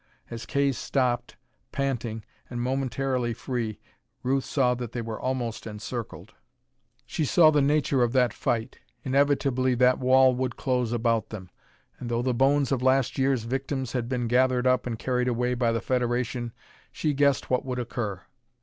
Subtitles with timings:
[0.31, 1.35] As Kay stopped,
[1.71, 3.79] panting, and momentarily free,
[4.23, 6.33] Ruth saw that they were almost encircled.
[7.05, 8.79] She saw the nature of that fight.
[9.03, 11.51] Inevitably that wall would close about them;
[11.99, 15.53] and, though the bones of last year's victims had been gathered up and carried away
[15.53, 16.51] by the Federation,
[16.91, 18.21] she guessed what would occur.